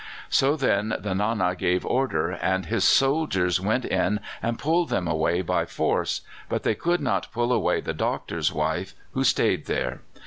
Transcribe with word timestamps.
"So 0.29 0.55
then 0.55 0.95
the 0.97 1.13
Nana 1.13 1.55
gave 1.55 1.85
order, 1.85 2.31
and 2.31 2.65
his 2.65 2.83
soldiers 2.83 3.61
went 3.61 3.85
in 3.85 4.19
and 4.41 4.57
pulled 4.57 4.89
them 4.89 5.07
away 5.07 5.43
by 5.43 5.65
force. 5.67 6.21
But 6.49 6.63
they 6.63 6.73
could 6.73 7.01
not 7.01 7.31
pull 7.31 7.53
away 7.53 7.81
the 7.81 7.93
doctor's 7.93 8.51
wife, 8.51 8.95
who 9.11 9.23
stayed 9.23 9.67
there. 9.67 10.01